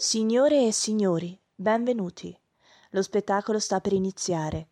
[0.00, 2.32] Signore e signori, benvenuti.
[2.90, 4.68] Lo spettacolo sta per iniziare.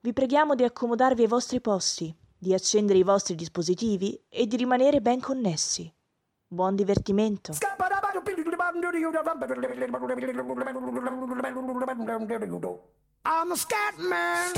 [0.00, 5.02] Vi preghiamo di accomodarvi ai vostri posti, di accendere i vostri dispositivi e di rimanere
[5.02, 5.92] ben connessi.
[6.46, 7.52] Buon divertimento.
[13.26, 14.52] I'm a scat man.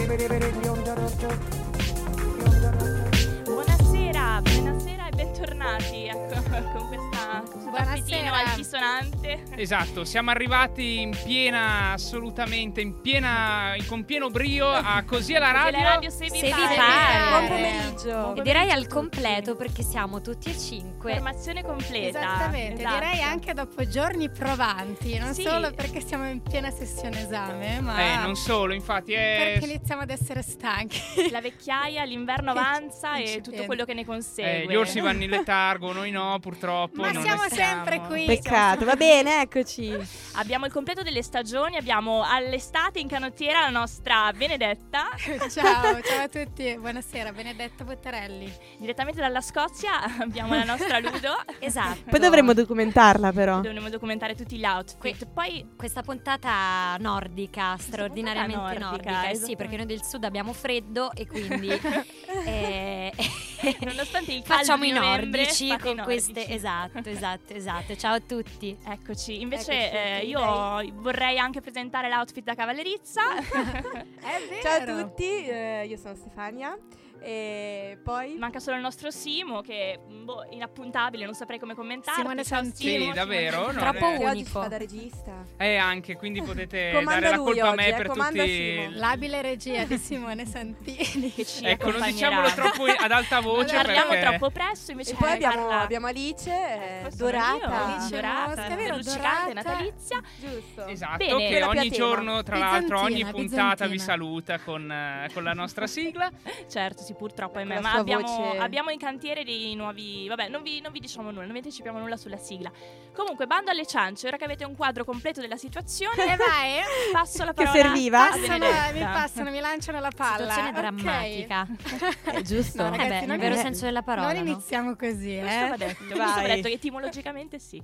[5.16, 6.42] Bentornati ecco,
[6.72, 9.42] con questa questo tappetino altisonante.
[9.56, 15.78] Esatto, siamo arrivati in piena, assolutamente, in piena, con pieno brio a Così alla radio.
[15.78, 17.28] la radio se vi Se vi pare.
[17.30, 18.34] Buon pomeriggio.
[18.36, 21.12] E direi al completo perché siamo tutti e cinque.
[21.14, 22.18] Formazione completa.
[22.18, 22.94] Esattamente, esatto.
[22.94, 25.42] direi anche dopo giorni provanti, non Sì.
[25.42, 29.52] solo perché siamo in piena sessione esame, ma Eh, non solo, infatti, è...
[29.58, 31.30] perché iniziamo ad essere stanchi.
[31.30, 34.62] La vecchiaia, l'inverno avanza e tutto quello che ne consegue.
[34.62, 37.00] eh, gli orsi vanno in letargo, noi no, purtroppo.
[37.00, 38.24] Ma non siamo sempre qui.
[38.24, 39.96] Peccato, va bene, eccoci.
[40.34, 45.08] Abbiamo il completo delle stagioni, abbiamo all'estate in canottiera la nostra Benedetta,
[45.48, 48.52] ciao, ciao a tutti, buonasera, Benedetta Bottarelli.
[48.78, 51.34] direttamente dalla Scozia abbiamo la nostra Ludo.
[51.58, 52.02] Esatto.
[52.10, 53.60] Poi dovremmo documentarla però.
[53.60, 55.26] Dovremmo documentare tutti gli outfit.
[55.26, 59.10] Poi Questa puntata nordica, straordinariamente nordica, nordica.
[59.10, 59.56] eh sì, esattamente.
[59.56, 61.68] perché noi del sud abbiamo freddo e quindi
[62.46, 63.12] eh,
[63.84, 66.32] nonostante il caldo facciamo di i novembre, nordici con nordici.
[66.32, 66.46] queste.
[66.56, 67.96] Esatto, esatto, esatto.
[67.96, 68.76] Ciao a tutti.
[68.84, 70.28] Eccoci, invece Eccoci, eh, lei.
[70.28, 73.22] io vorrei anche presentare l'outfit da cavallerizza.
[73.38, 74.62] È vero.
[74.62, 76.76] Ciao a tutti, eh, io sono Stefania
[77.20, 78.36] e poi...
[78.36, 82.20] Manca solo il nostro Simo che boh, inappuntabile, non saprei come commentarti.
[82.20, 82.98] Simone Santini.
[83.00, 83.12] Simo.
[83.12, 83.72] Sì, davvero?
[83.72, 84.66] No, Troppo eh, oggi unico.
[84.68, 85.44] da regista.
[85.56, 88.40] Eh, anche, quindi potete dare la colpa a oggi, me eh, per tutti...
[88.40, 88.98] Simo.
[88.98, 91.32] L'abile regia di Simone Santini.
[91.32, 94.26] Che ci Ecco, non diciamolo troppo ad alta voce Allora, Parliamo perché...
[94.26, 97.84] troppo presto, invece E poi abbiamo, parla- abbiamo Alice, eh, sono dorata.
[97.84, 99.70] Alice dorata, Mosca, vero, luccicante, dorata.
[99.70, 100.22] natalizia.
[100.38, 100.86] Giusto.
[100.86, 101.38] Esatto, Bene.
[101.38, 105.86] che Quella ogni giorno, tra l'altro, ogni puntata vi saluta con, eh, con la nostra
[105.86, 106.30] sigla.
[106.68, 110.26] Certo, sì, purtroppo, Con ahimè, ma abbiamo, abbiamo in cantiere dei nuovi...
[110.28, 112.70] Vabbè, non vi, non vi diciamo nulla, non vi anticipiamo nulla sulla sigla.
[113.14, 116.80] Comunque, bando alle ciance, ora che avete un quadro completo della situazione, E vai.
[117.12, 118.24] passo la Che parola serviva?
[118.24, 120.50] a Passano, mi passano, mi lanciano la palla.
[120.50, 121.66] Situazione drammatica.
[122.24, 122.82] È giusto.
[122.82, 124.32] No, Eh ragazzi, beh, non nel vero è- senso della parola.
[124.32, 124.50] Non no?
[124.50, 125.76] iniziamo così, Questo va eh.
[125.78, 127.80] detto, questo va detto, etimologicamente sì.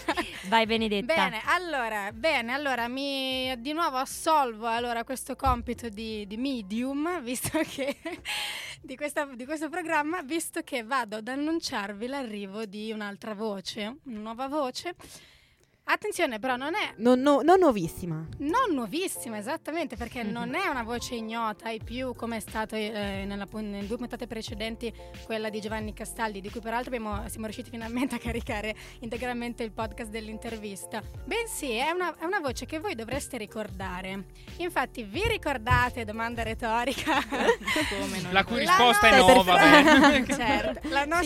[0.48, 1.14] Vai Benedetta.
[1.14, 7.58] Bene, allora, bene, allora mi di nuovo assolvo allora questo compito di, di medium, visto
[7.68, 7.96] che
[8.80, 14.18] di, questa- di questo programma, visto che vado ad annunciarvi l'arrivo di un'altra voce, una
[14.20, 14.94] nuova voce.
[15.84, 18.24] Attenzione, però non è Non, no- non nuovissima.
[18.38, 23.24] non nuovissima esattamente perché non è una voce ignota ai più come è stato eh,
[23.26, 24.92] nella nelle due puntate precedenti
[25.24, 29.72] quella di Giovanni Castaldi di cui peraltro abbiamo- siamo riusciti finalmente a caricare integralmente il
[29.72, 31.02] podcast dell'intervista.
[31.24, 34.26] Bensì è una, è una voce che voi dovreste ricordare.
[34.58, 37.18] Infatti vi ricordate domanda retorica?
[37.98, 40.34] Come non La cui La risposta è nostra- no, vabbè.
[40.36, 40.88] certo.
[40.88, 41.24] La nostra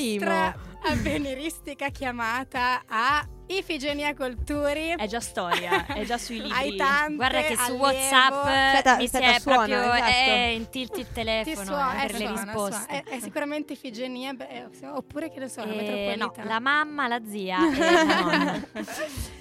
[0.56, 0.75] Simo.
[0.86, 6.53] avveniristica chiamata a Ifigenia Colturi È già storia, è già sui libri.
[6.56, 7.82] ai tanti Guarda che su allievo.
[7.84, 10.10] WhatsApp Aspetta, mi aspetta, si è suona, proprio esatto.
[10.10, 12.75] è in tilt il Ti telefono suona, eh, eh, per le suona, risposte.
[12.75, 12.87] suona.
[12.87, 16.43] È, è sicuramente Ifigenia, beh, eh, oppure che ne so, la Eh, metropolitana.
[16.43, 18.69] no, la mamma, la zia e la nonna.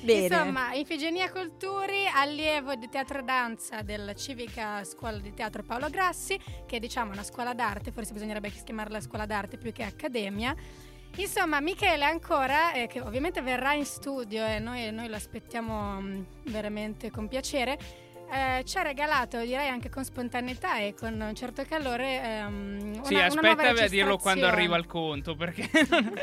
[0.02, 0.26] Bene.
[0.36, 6.38] Insomma, Ifigenia Colturi, allievo di teatro e danza della civica scuola di teatro Paolo Grassi,
[6.66, 10.54] che diciamo è una scuola d'arte, forse bisognerebbe chiamarla scuola d'arte più che accademia.
[11.16, 16.26] Insomma, Michele ancora, eh, che ovviamente verrà in studio e noi, noi lo aspettiamo mh,
[16.46, 17.78] veramente con piacere,
[18.32, 23.04] eh, ci ha regalato, direi anche con spontaneità e con un certo calore, ehm, una,
[23.06, 26.14] Sì, una nuova aspetta a dirlo quando arriva il conto, perché non-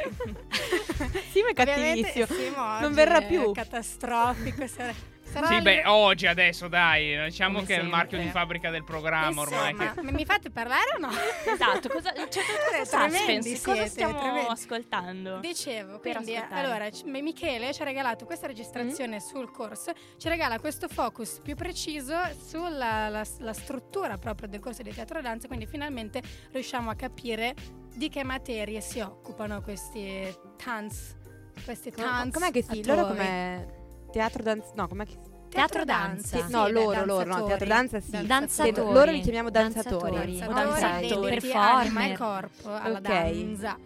[1.31, 2.27] Sì, ma è cattivissimo.
[2.27, 3.53] Simo Non verrà è più.
[3.53, 4.67] catastrofico.
[4.67, 4.93] sarà-
[5.31, 8.27] sarà Sì, lì- beh, oggi adesso, dai, diciamo Come che è il marchio sempre.
[8.27, 9.71] di fabbrica del programma ormai.
[9.73, 11.09] Insomma, che- mi- fate parlare o no?
[11.51, 13.63] Esatto, cosa, questo Tremendi suspense.
[13.63, 14.47] Cosa stiamo tremendi.
[14.51, 15.39] ascoltando?
[15.41, 16.65] Dicevo, quindi ascoltare.
[16.67, 19.19] allora c- Michele ci ha regalato questa registrazione Mm.
[19.19, 22.15] sul corso, ci regala questo focus più preciso
[22.47, 26.21] sulla la- la struttura proprio del corso di teatro e danza, quindi finalmente
[26.53, 27.55] riusciamo a capire
[27.95, 31.17] di che materie si occupano questi TANS.
[31.65, 32.33] Questi TANS.
[32.33, 32.85] com'è che si?
[32.85, 33.79] Loro come
[34.11, 34.71] teatro danza?
[34.75, 35.17] No, com'è che?
[35.51, 36.45] Teatro danza.
[36.45, 38.25] sì, no, loro, loro, no, teatro danza sì.
[38.25, 38.93] Danzatori.
[38.93, 40.39] Loro li chiamiamo danzatori.
[40.39, 40.43] Danzatori.
[40.49, 41.71] o danzatori, performer.
[41.81, 43.03] anima e corpo alla Ok.
[43.09, 43.77] danza.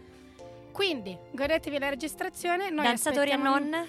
[0.73, 2.69] Quindi, godetevi la registrazione.
[2.69, 3.87] Noi Danzatori e aspettiamo- non.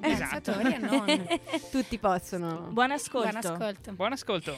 [0.00, 0.50] Esatto.
[0.52, 1.26] Danzatori e non.
[1.70, 2.68] Tutti possono.
[2.70, 3.28] Buon ascolto.
[3.30, 3.92] Buon ascolto.
[3.92, 4.56] Buon ascolto.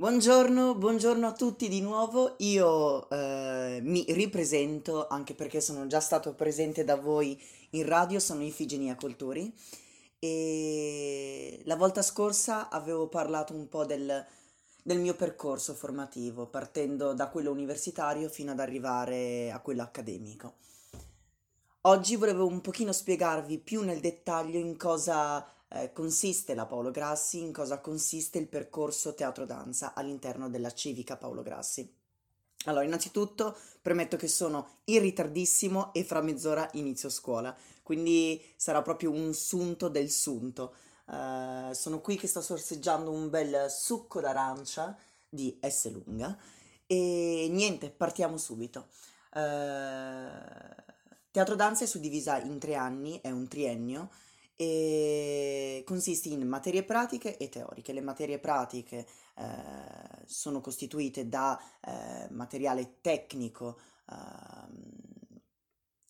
[0.00, 2.36] Buongiorno, buongiorno a tutti di nuovo.
[2.38, 7.38] Io eh, mi ripresento anche perché sono già stato presente da voi
[7.72, 9.54] in radio, sono Ifigenia Colturi
[10.18, 14.24] e la volta scorsa avevo parlato un po' del,
[14.82, 20.54] del mio percorso formativo, partendo da quello universitario fino ad arrivare a quello accademico.
[21.82, 27.40] Oggi volevo un pochino spiegarvi più nel dettaglio in cosa eh, consiste la Paolo Grassi,
[27.40, 31.98] in cosa consiste il percorso teatro-danza all'interno della civica Paolo Grassi.
[32.64, 39.10] Allora, innanzitutto premetto che sono in ritardissimo e fra mezz'ora inizio scuola, quindi sarà proprio
[39.10, 40.74] un sunto del sunto.
[41.06, 44.96] Uh, sono qui che sto sorseggiando un bel succo d'arancia
[45.28, 46.36] di S lunga
[46.86, 48.88] e niente, partiamo subito.
[49.32, 50.98] Uh,
[51.32, 54.10] Teatro danza è suddivisa in tre anni, è un triennio
[54.60, 57.94] e consiste in materie pratiche e teoriche.
[57.94, 59.44] Le materie pratiche eh,
[60.26, 64.14] sono costituite da eh, materiale tecnico eh,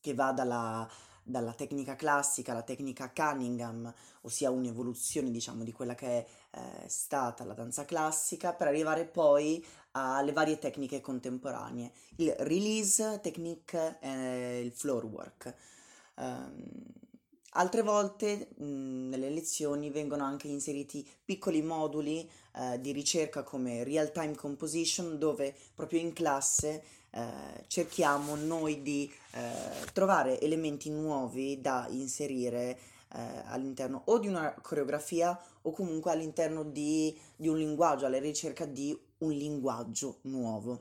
[0.00, 0.90] che va dalla,
[1.22, 7.44] dalla, tecnica classica alla tecnica Cunningham, ossia un'evoluzione diciamo di quella che è eh, stata
[7.44, 14.72] la danza classica, per arrivare poi alle varie tecniche contemporanee, il release technique e il
[14.72, 15.54] floor work.
[16.16, 17.08] Um,
[17.50, 24.12] altre volte mh, nelle lezioni vengono anche inseriti piccoli moduli uh, di ricerca come real
[24.12, 26.82] time composition dove proprio in classe
[27.12, 27.20] uh,
[27.66, 32.78] cerchiamo noi di uh, trovare elementi nuovi da inserire
[33.46, 38.96] all'interno o di una coreografia o comunque all'interno di, di un linguaggio, alla ricerca di
[39.18, 40.78] un linguaggio nuovo.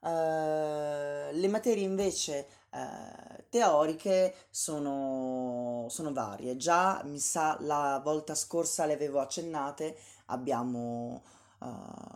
[0.00, 6.56] Uh, le materie invece uh, teoriche sono, sono, varie.
[6.56, 9.96] Già, mi sa, la volta scorsa le avevo accennate,
[10.26, 11.22] abbiamo
[11.60, 11.66] uh,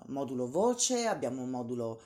[0.07, 2.01] modulo voce, abbiamo modulo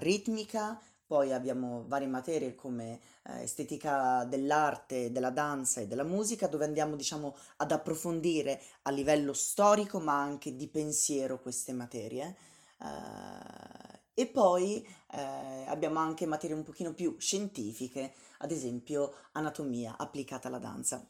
[0.00, 6.64] ritmica, poi abbiamo varie materie come eh, estetica dell'arte, della danza e della musica, dove
[6.64, 12.36] andiamo, diciamo, ad approfondire a livello storico, ma anche di pensiero queste materie.
[12.82, 20.48] Eh, e poi eh, abbiamo anche materie un pochino più scientifiche, ad esempio anatomia applicata
[20.48, 21.06] alla danza.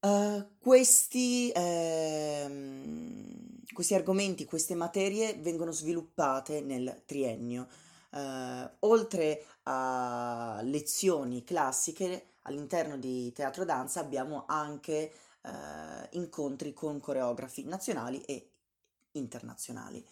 [0.00, 3.26] Uh, questi, ehm,
[3.72, 7.66] questi argomenti, queste materie vengono sviluppate nel triennio
[8.10, 15.12] eh, oltre a lezioni classiche all'interno di teatro danza abbiamo anche
[15.42, 18.50] eh, incontri con coreografi nazionali e
[19.12, 20.04] internazionali.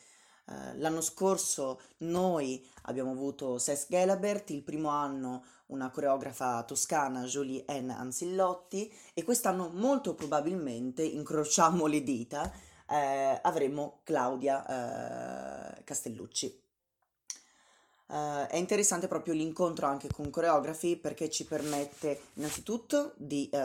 [0.46, 7.64] Uh, l'anno scorso noi abbiamo avuto Ses Gelabert, il primo anno una coreografa toscana Jolie
[7.68, 7.90] N.
[7.90, 12.52] Anzillotti e quest'anno molto probabilmente, incrociamo le dita,
[12.88, 16.62] eh, avremo Claudia eh, Castellucci.
[18.08, 23.58] Uh, è interessante proprio l'incontro anche con coreografi perché ci permette innanzitutto di uh,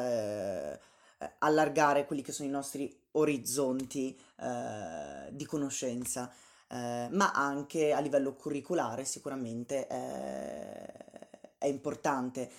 [1.37, 6.33] allargare quelli che sono i nostri orizzonti uh, di conoscenza,
[6.71, 12.49] ma anche a livello curriculare sicuramente è importante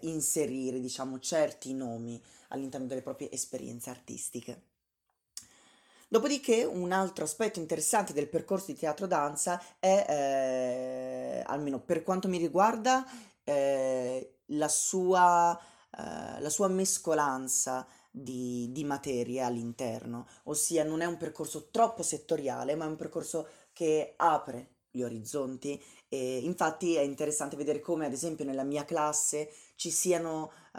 [0.00, 4.62] inserire diciamo certi nomi all'interno delle proprie esperienze artistiche.
[6.14, 12.28] Dopodiché un altro aspetto interessante del percorso di teatro danza è, eh, almeno per quanto
[12.28, 13.04] mi riguarda,
[13.42, 17.84] eh, la, sua, eh, la sua mescolanza
[18.16, 23.48] di, di materie all'interno, ossia non è un percorso troppo settoriale, ma è un percorso
[23.72, 29.50] che apre gli orizzonti e infatti è interessante vedere come ad esempio nella mia classe
[29.74, 30.78] ci siano uh,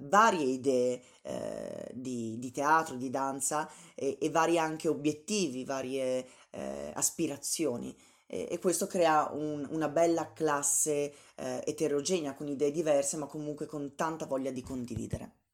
[0.00, 6.58] varie idee uh, di, di, teatro, di danza e, e vari anche obiettivi, varie uh,
[6.94, 7.96] aspirazioni
[8.26, 13.94] e, e, questo crea un, una bella classe eterogenea con idee diverse ma comunque con
[13.94, 15.45] tanta voglia di condividere.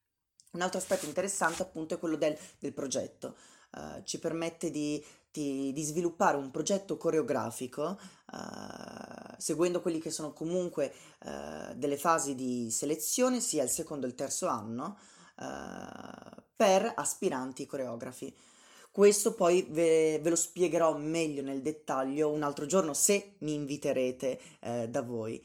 [0.53, 3.37] Un altro aspetto interessante appunto è quello del, del progetto.
[3.71, 7.99] Uh, ci permette di, di, di, sviluppare un progetto coreografico
[8.33, 10.93] uh, seguendo quelli che sono comunque
[11.25, 14.99] uh, delle fasi di selezione sia il secondo e il terzo anno
[16.55, 18.33] per aspiranti coreografi.
[18.93, 24.39] Questo poi ve, ve, lo spiegherò meglio nel dettaglio un altro giorno se mi inviterete
[24.89, 25.45] da voi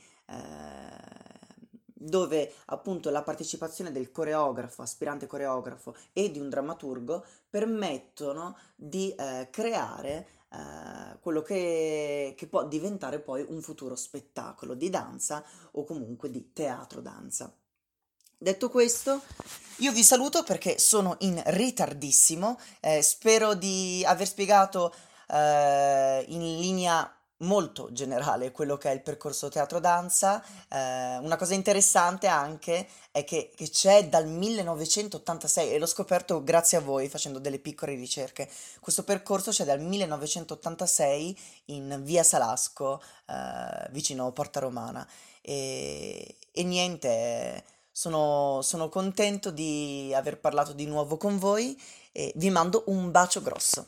[1.98, 9.50] dove appunto la partecipazione del coreografo, aspirante coreografo e di un drammaturgo permettono di eh,
[9.52, 16.30] creare eh, quello che, che può diventare poi un futuro spettacolo di danza o comunque
[16.30, 17.54] di teatro danza.
[18.40, 19.22] Detto questo,
[19.78, 24.94] io vi saluto perché sono in ritardissimo, eh, spero di aver spiegato
[25.28, 30.44] eh, in linea molto generale quello che è il percorso teatro-danza.
[30.70, 36.78] Eh, una cosa interessante anche è che, che c'è dal 1986 e l'ho scoperto grazie
[36.78, 38.50] a voi facendo delle piccole ricerche.
[38.80, 45.08] Questo percorso c'è dal 1986 in via Salasco, eh, vicino Porta Romana.
[45.42, 51.80] E, e niente, sono, sono contento di aver parlato di nuovo con voi
[52.12, 53.88] e vi mando un bacio grosso.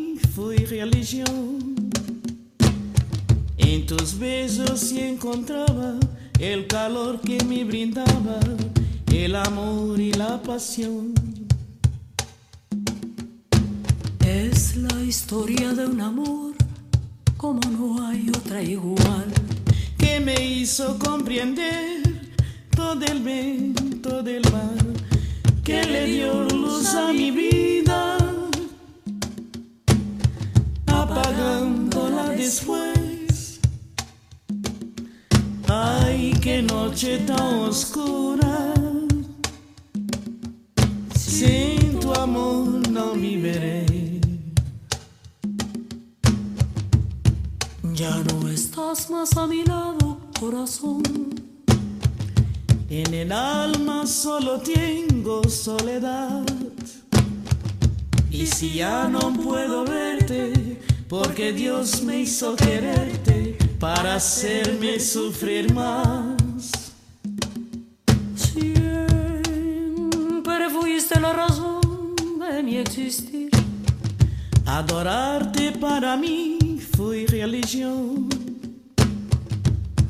[0.35, 1.91] fue religión.
[3.57, 5.95] En tus besos sí encontraba
[6.39, 8.39] el calor que me brindaba,
[9.11, 11.13] el amor y la pasión.
[14.25, 16.53] Es la historia de un amor
[17.41, 19.25] como no hay otra igual,
[19.97, 22.03] que me hizo comprender
[22.75, 24.77] todo el viento del mar,
[25.63, 27.80] que le dio luz a mi vida,
[32.41, 33.59] después.
[35.67, 38.73] Ay, qué noche tan oscura.
[41.15, 43.85] Sin tu amor no viviré.
[47.93, 51.03] Ya no estás más a mi lado, corazón.
[52.89, 56.43] En el alma solo tengo soledad.
[58.31, 60.70] Y si ya no puedo verte,
[61.11, 66.93] porque Dios me hizo quererte para hacerme sufrir más.
[68.33, 69.09] Siempre
[70.69, 73.49] fuiste la razón de mi existir.
[74.65, 78.29] Adorarte para mí fue religión.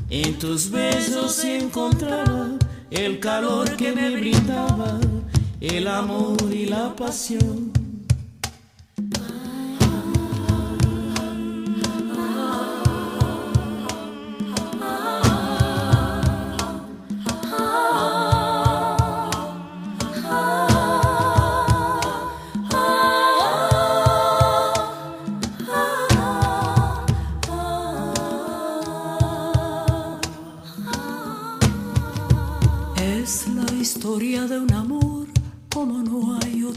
[0.08, 2.50] En tus besos encontraba
[2.92, 5.00] el calor que me brindaba,
[5.60, 7.71] el amor y la pasión.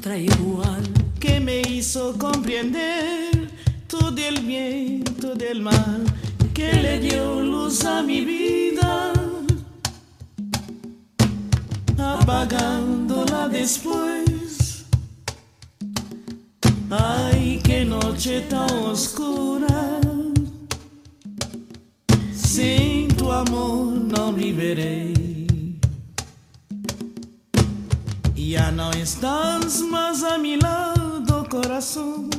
[0.06, 0.84] Otra igual,
[1.20, 3.50] que me hizo comprender
[3.88, 6.00] todo el viento del mar,
[6.54, 9.14] que le dio luz a mi vida,
[11.98, 14.86] apagándola después.
[16.92, 20.00] Ay, qué noche tan oscura,
[22.32, 25.15] sin tu amor no viviré.
[28.56, 32.30] Ya no estás más a mi lado, corazón.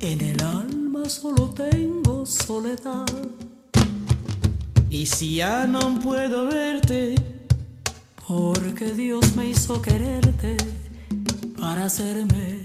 [0.00, 3.06] En el alma solo tengo soledad.
[4.90, 7.14] Y si ya no puedo verte,
[8.26, 10.56] porque Dios me hizo quererte
[11.56, 12.62] para hacerme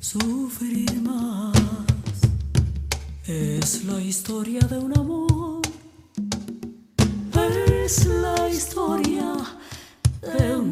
[0.00, 1.52] sufrir más.
[3.26, 5.60] Es la historia de un amor.
[7.84, 9.34] Es la historia
[10.22, 10.70] de un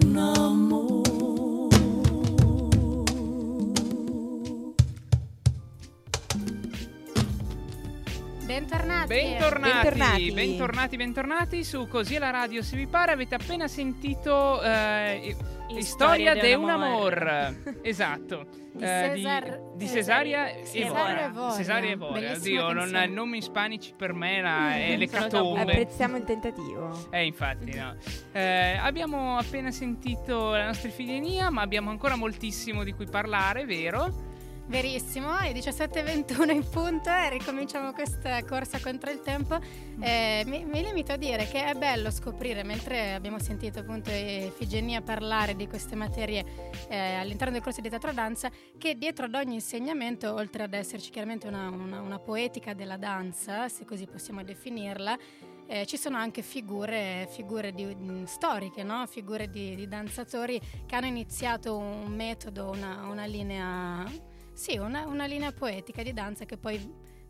[8.61, 9.07] Bentornati.
[9.07, 10.33] Bentornati, Bentornati.
[10.33, 12.63] bentornati, bentornati su Così è la radio.
[12.63, 15.35] Se vi pare, avete appena sentito eh,
[15.79, 17.57] Storia de un amor.
[17.81, 18.47] esatto.
[18.75, 21.25] Di Eh, di, Cesar- di Cesaria Cesare Evora.
[21.25, 21.55] Evora.
[21.55, 22.33] Cesaria Evora.
[22.33, 25.61] Oddio, non, nomi ispanici per me la, è le Sono catombe.
[25.63, 27.09] Apprezziamo il tentativo.
[27.11, 27.97] Eh, infatti, no.
[28.33, 34.29] Eh, abbiamo appena sentito la nostra Ifigenia, ma abbiamo ancora moltissimo di cui parlare, vero?
[34.71, 39.59] Verissimo, è 17.21 in punto e ricominciamo questa corsa contro il tempo.
[39.99, 45.01] Eh, mi, mi, limito a dire che è bello scoprire, mentre abbiamo sentito appunto Efigenia
[45.01, 46.45] parlare di queste materie
[46.89, 48.49] eh, all'interno del corso di teatro danza,
[48.79, 53.69] che dietro ad ogni insegnamento, oltre ad esserci chiaramente una, una, una poetica della danza,
[53.69, 55.19] se così possiamo definirla,
[55.67, 59.05] eh, ci sono anche figure, figure di, mh, storiche, no?
[59.09, 64.29] figure di, di, danzatori che hanno iniziato un metodo, una, una linea
[64.61, 66.79] sì, una, una, linea poetica di danza che poi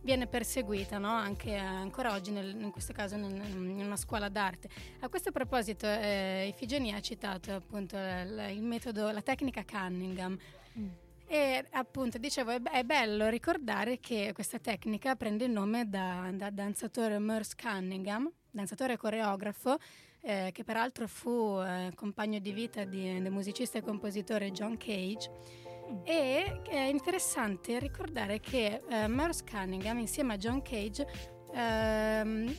[0.01, 1.13] viene perseguita no?
[1.13, 4.69] anche ancora oggi, nel, in questo caso in, in, una scuola d'arte.
[4.99, 10.37] A questo proposito, eh, Ifigenia ha citato appunto il, il, metodo, la tecnica Cunningham.
[10.77, 10.89] Mm.
[11.29, 16.51] E appunto dicevo, è, è, bello ricordare che questa tecnica prende il nome da, da
[16.51, 19.79] danzatore Merce Cunningham, danzatore e coreografo,
[20.23, 25.60] eh, che peraltro fu eh, compagno di vita del musicista e compositore John Cage
[26.05, 31.07] e è interessante ricordare che uh, Merce Cunningham insieme a John Cage
[31.53, 32.57] ehm,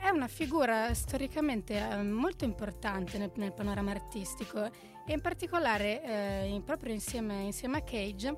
[0.00, 6.62] è una figura storicamente eh, molto importante nel, nel, panorama artistico e in particolare eh,
[6.64, 8.36] proprio insieme, insieme a Cage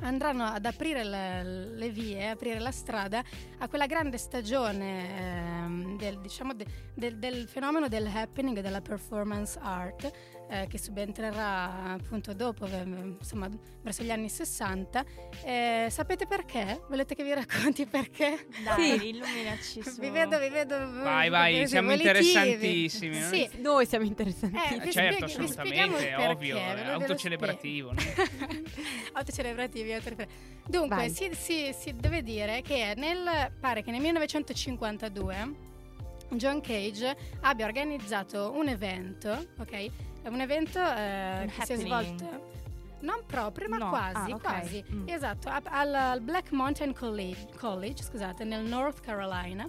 [0.00, 3.22] andranno ad aprire le, le, vie, aprire la strada
[3.58, 8.80] a quella grande stagione ehm, del, diciamo de, del, del, fenomeno del happening e della
[8.80, 10.10] performance art
[10.52, 13.48] eh, che subentrerà appunto dopo, insomma,
[13.80, 15.04] verso gli anni 60.
[15.44, 16.82] Eh, sapete perché?
[16.88, 18.46] Volete che vi racconti perché?
[18.62, 19.08] Dai, sì.
[19.08, 20.76] illuminaci Vi vedo, vi vedo.
[21.02, 23.18] Vai, vai, siamo interessantissimi.
[23.18, 23.28] No?
[23.28, 23.48] Sì.
[23.60, 24.88] Noi siamo interessantissimi.
[24.88, 27.94] Eh, certo, spieghi, assolutamente, è ovvio, è autocelebrativo.
[29.12, 30.00] autocelebrativi,
[30.66, 35.70] Dunque, si, si, si deve dire che nel, pare che nel 1952
[36.36, 39.90] John Cage abbia organizzato un evento, ok?
[40.22, 42.52] È un evento eh, che si è svolto
[43.02, 43.88] non proprio, ma no.
[43.88, 44.38] quasi, ah, okay.
[44.38, 44.84] quasi.
[44.92, 45.08] Mm.
[45.08, 49.68] Esatto, al, al, Black Mountain College, College scusate, nel North Carolina.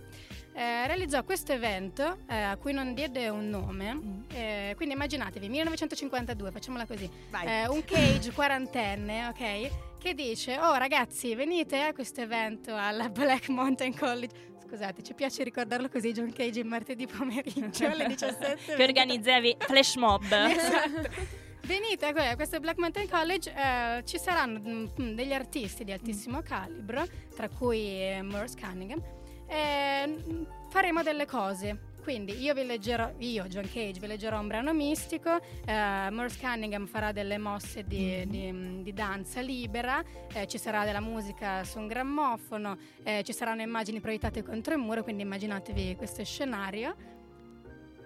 [0.55, 3.93] Eh, realizzò questo evento eh, a cui non diede un nome.
[3.93, 4.21] Mm.
[4.31, 7.09] Eh, quindi immaginatevi, 1952, facciamola così.
[7.45, 9.97] Eh, un cage quarantenne, ok?
[9.97, 15.43] Che dice: Oh ragazzi, venite a questo evento alla Black Mountain College scusate, ci piace
[15.43, 18.75] ricordarlo così John Cage il martedì pomeriggio alle 17.
[18.75, 20.23] che organizzavi flash mob.
[20.49, 21.41] esatto.
[21.65, 26.39] Venite a questo Black Mountain College, eh, ci saranno mh, mm, degli artisti di altissimo
[26.39, 26.43] mm.
[26.43, 27.05] calibro,
[27.35, 29.01] tra cui eh, Morse Cunningham,
[29.47, 31.91] e faremo delle cose.
[32.03, 36.85] Quindi io vi leggerò, io John Cage vi leggerò un brano mistico, eh, Morse Cunningham
[36.85, 38.75] farà delle mosse di, mm-hmm.
[38.75, 43.61] di, di danza libera, eh, ci sarà della musica su un grammofono, eh, ci saranno
[43.61, 46.93] immagini proiettate contro il muro, quindi immaginatevi questo scenario.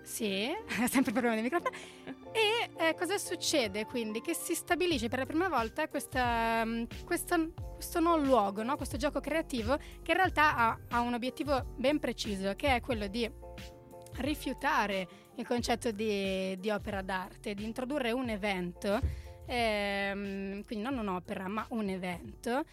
[0.03, 0.47] Sì,
[0.87, 1.75] sempre problema del microfono.
[2.31, 4.21] E eh, cosa succede quindi?
[4.21, 8.77] Che si stabilisce per la prima volta questa, mm, questa, questo non luogo, no?
[8.77, 13.07] questo gioco creativo che in realtà ha, ha un obiettivo ben preciso, che è quello
[13.07, 13.45] di
[14.17, 18.99] rifiutare il concetto di, di opera d'arte, di introdurre un evento,
[19.45, 22.63] ehm, quindi non un'opera ma un evento,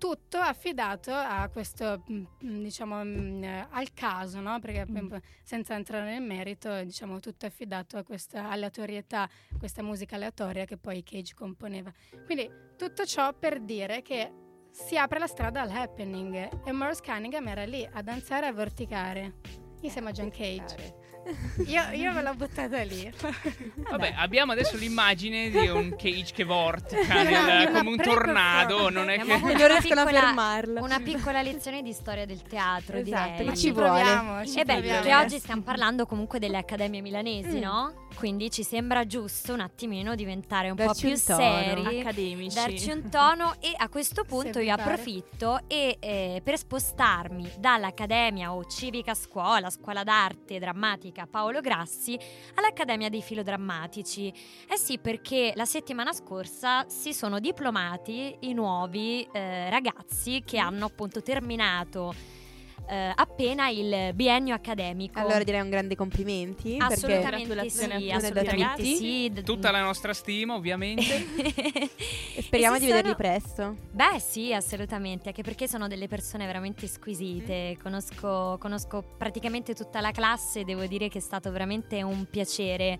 [0.00, 4.58] tutto affidato a questo, mm, mm, diciamo, mm, al caso, no?
[4.58, 5.14] perché mm.
[5.42, 11.02] senza entrare nel merito, diciamo, tutto affidato a questa aleatorietà, questa musica aleatoria che poi
[11.02, 11.92] Cage componeva.
[12.24, 14.32] Quindi tutto ciò per dire che
[14.70, 18.52] si apre la strada al happening e Morse Cunningham era lì a danzare e a
[18.52, 19.34] vorticare
[19.82, 20.76] insieme a John Cage.
[21.66, 23.10] Io, io me l'ho buttata lì.
[23.90, 28.88] Vabbè, abbiamo adesso l'immagine di un cage che vortica nel, come un tornado.
[28.90, 30.82] Non è che non riescono a fermarlo.
[30.82, 33.46] Una piccola lezione di storia del teatro, esatto, direi.
[33.46, 34.46] Ma ci proviamo.
[34.46, 37.62] Ci e beh, perché oggi stiamo parlando comunque delle accademie milanesi, mm.
[37.62, 38.08] no?
[38.14, 42.54] Quindi ci sembra giusto un attimino diventare un darci po' più seri, accademici.
[42.54, 48.64] Darci un tono e a questo punto io approfitto e eh, per spostarmi dall'Accademia o
[48.66, 52.18] Civica Scuola, Scuola d'Arte Drammatica Paolo Grassi
[52.54, 54.32] all'Accademia dei Filodrammatici.
[54.68, 60.86] Eh sì, perché la settimana scorsa si sono diplomati i nuovi eh, ragazzi che hanno
[60.86, 62.38] appunto terminato
[62.88, 65.18] eh, appena il biennio accademico.
[65.18, 66.76] Allora direi un grande complimenti.
[66.78, 69.32] Assolutamente sì, assolutamente sì.
[69.44, 71.02] Tutta la nostra stima ovviamente.
[72.34, 72.96] e speriamo e di sono...
[72.96, 73.76] vederli presto.
[73.90, 77.76] Beh sì, assolutamente, anche perché sono delle persone veramente squisite.
[77.76, 77.82] Mm.
[77.82, 82.98] Conosco, conosco praticamente tutta la classe e devo dire che è stato veramente un piacere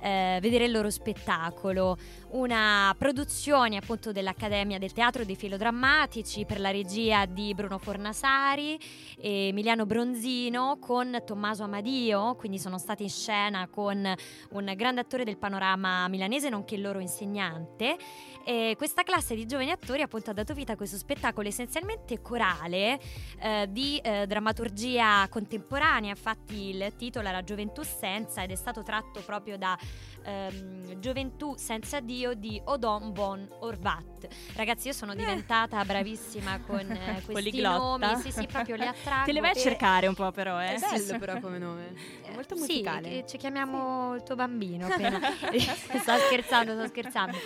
[0.00, 1.96] eh, vedere il loro spettacolo.
[2.30, 8.78] Una produzione appunto dell'Accademia del Teatro dei Filodrammatici per la regia di Bruno Fornasari
[9.18, 14.14] e Emiliano Bronzino con Tommaso Amadio, quindi sono stati in scena con
[14.50, 17.96] un grande attore del panorama milanese nonché il loro insegnante.
[18.44, 22.98] E questa classe di giovani attori appunto ha dato vita a questo spettacolo essenzialmente corale
[23.40, 29.20] eh, di eh, drammaturgia contemporanea, infatti il titolo era Gioventù senza ed è stato tratto
[29.20, 29.78] proprio da
[30.22, 34.28] ehm, Gioventù senza Dio di Odon Bon Orvat.
[34.54, 38.06] Ragazzi, io sono diventata bravissima con eh, questi Poliglotta.
[38.06, 39.24] nomi, sì sì, proprio li attraggo.
[39.26, 40.74] Te le vai a cercare un po' però, eh.
[40.74, 41.94] È bello però come nome.
[42.22, 43.08] È molto sì, musicale.
[43.08, 45.18] che ci chiamiamo il tuo bambino appena.
[45.98, 47.38] sto scherzando, sto scherzando.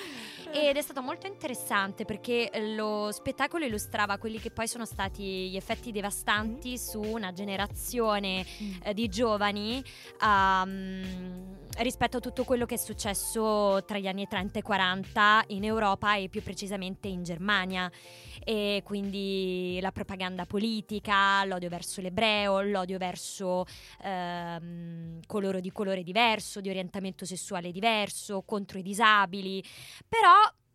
[0.54, 5.56] Ed è stato molto interessante perché lo spettacolo illustrava quelli che poi sono stati gli
[5.56, 8.44] effetti devastanti su una generazione
[8.82, 9.82] eh, di giovani
[10.22, 15.64] ehm, rispetto a tutto quello che è successo tra gli anni 30 e 40 in
[15.64, 17.90] Europa e più precisamente in Germania.
[18.44, 23.64] E quindi la propaganda politica, l'odio verso l'ebreo, l'odio verso
[24.02, 29.62] ehm, coloro di colore diverso, di orientamento sessuale diverso, contro i disabili,
[30.08, 30.32] però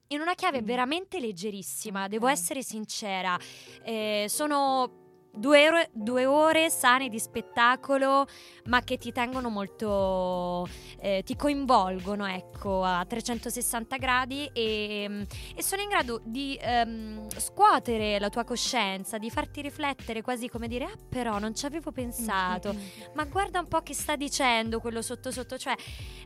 [0.10, 3.38] in una chiave veramente leggerissima, devo essere sincera.
[3.84, 5.07] Eh, sono
[5.38, 8.26] due ore, due ore sane di spettacolo,
[8.66, 10.68] ma che ti tengono molto,
[11.00, 18.20] eh, ti coinvolgono, ecco, a 360 gradi e, e sono in grado di ehm, scuotere
[18.20, 22.76] la tua coscienza, di farti riflettere quasi come dire, ah però non ci avevo pensato,
[23.14, 25.76] ma guarda un po' che sta dicendo quello sotto sotto, cioè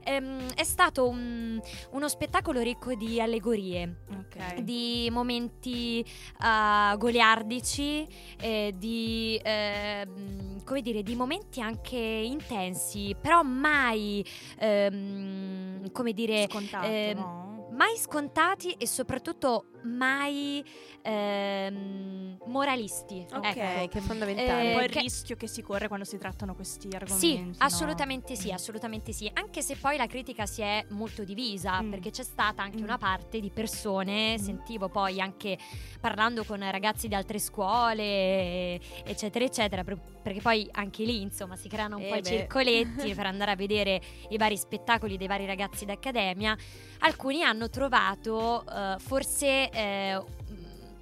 [0.04, 1.60] ehm, è stato un-
[1.92, 4.60] uno spettacolo ricco di allegorie, Ok.
[4.62, 8.08] di momenti eh, goliardici,
[8.40, 9.01] eh, di
[9.42, 14.26] ehm, come dire, di momenti anche intensi, però mai
[14.60, 17.70] ehm, come dire Scontato, ehm, no?
[17.72, 20.64] mai scontati e soprattutto mai
[21.02, 23.26] ehm, moralisti.
[23.34, 23.88] Ok, ecco.
[23.88, 24.68] che è fondamentale.
[24.68, 27.20] Un po' Eh, il che- rischio che si corre quando si trattano questi argomenti.
[27.28, 27.52] Sì, no?
[27.60, 29.30] assolutamente sì, assolutamente sì.
[29.34, 31.90] Anche se poi la critica si è molto divisa, Mm.
[31.90, 32.84] perché c'è stata anche Mm.
[32.84, 34.44] una parte di persone, Mm.
[34.44, 35.58] sentivo poi anche
[36.00, 41.68] parlando con ragazzi di altre scuole, eccetera, eccetera, per- perché poi anche lì, insomma, si
[41.68, 42.28] creano un Eh po' i beh.
[42.30, 46.56] circoletti per andare a vedere i vari spettacoli dei vari ragazzi d'accademia.
[47.00, 50.22] Alcuni hanno trovato eh, forse eh,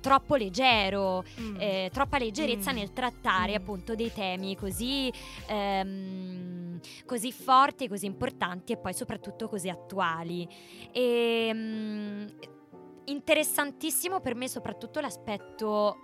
[0.01, 1.55] troppo leggero, Mm.
[1.59, 2.75] eh, troppa leggerezza Mm.
[2.75, 3.55] nel trattare Mm.
[3.55, 5.11] appunto dei temi così,
[5.47, 10.47] ehm, così forti, così importanti e poi soprattutto così attuali.
[10.91, 12.27] E, mm,
[13.05, 15.97] interessantissimo per me soprattutto l'aspetto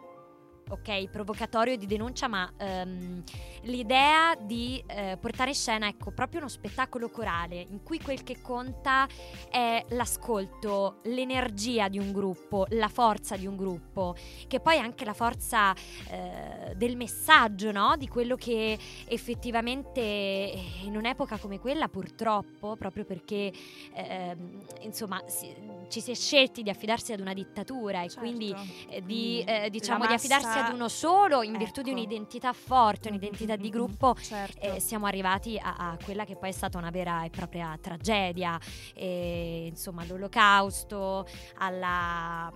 [0.69, 3.23] ok, provocatorio di denuncia, ma ehm,
[3.63, 8.41] l'idea di eh, portare in scena, ecco, proprio uno spettacolo corale in cui quel che
[8.41, 9.07] conta
[9.49, 14.15] è l'ascolto, l'energia di un gruppo, la forza di un gruppo,
[14.47, 15.73] che poi è anche la forza
[16.09, 17.95] eh, del messaggio, no?
[17.97, 23.51] Di quello che effettivamente eh, in un'epoca come quella, purtroppo, proprio perché
[23.93, 25.53] ehm, insomma si-
[25.89, 28.19] ci si è scelti di affidarsi ad una dittatura e Certo.
[28.19, 31.81] quindi eh, di, Quindi eh, diciamo la di affidarsi massa- ad uno solo in virtù
[31.81, 31.99] di Ecco.
[31.99, 34.15] un'identità forte, un'identità di Mm, gruppo.
[34.15, 34.59] certo.
[34.59, 38.59] eh, siamo arrivati a, a quella che poi è stata una vera e propria tragedia,
[38.93, 41.25] e, insomma all'olocausto,
[41.57, 42.51] alla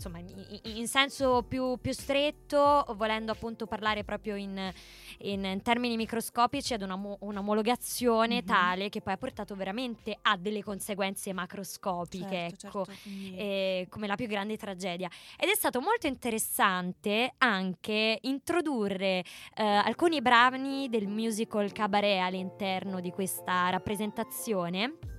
[0.00, 4.72] insomma in, in senso più, più stretto, volendo appunto parlare proprio in,
[5.18, 8.44] in termini microscopici ad una mo- un'omologazione Mhm.
[8.46, 13.00] tale che poi ha portato veramente a delle conseguenze macroscopiche, Certo, ecco certo,
[13.36, 15.10] eh, come la più grande tragedia.
[15.38, 19.22] Ed è stato molto interessante anche introdurre
[19.54, 25.09] eh, alcuni brani del musical Cabaret all'interno di questa rappresentazione.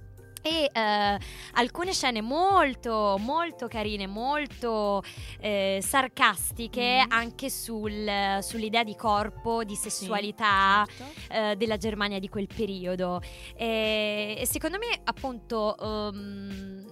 [0.44, 1.18] E eh,
[1.54, 5.04] alcune scene molto, molto carine, molto
[5.40, 7.12] eh, sarcastiche Mm.
[7.12, 11.34] anche sul- sull'idea di corpo, di sessualità, certo.
[11.34, 13.22] eh, della Germania di quel periodo.
[13.56, 16.86] E, e secondo me, appunto, ehm,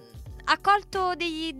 [0.44, 1.54] ha colto degli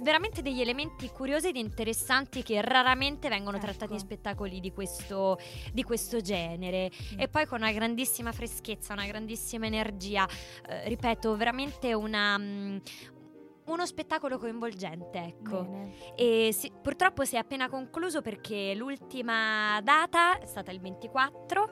[0.00, 3.66] veramente degli elementi curiosi ed interessanti che raramente vengono Ecco.
[3.66, 5.38] trattati in spettacoli di questo,
[5.72, 7.20] di questo genere Mm.
[7.20, 10.26] e poi con una grandissima freschezza, una grandissima energia,
[10.68, 12.76] eh, ripeto, veramente una, mm,
[13.66, 15.90] uno spettacolo coinvolgente, ecco.
[16.16, 21.70] E si- purtroppo si è appena concluso perché l'ultima data è stata il 24